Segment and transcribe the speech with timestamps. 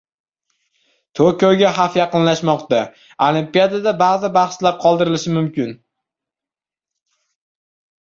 [1.19, 2.81] Tokioga xavf yaqinlashmoqda.
[3.27, 5.81] Olimpiadada ba’zi bahslar qoldirilishi mumkin